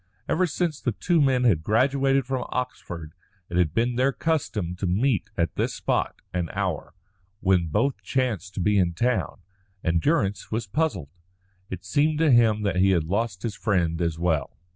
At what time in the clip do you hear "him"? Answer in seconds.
12.31-12.63